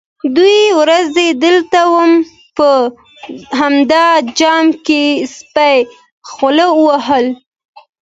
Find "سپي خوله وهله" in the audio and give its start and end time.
5.35-7.31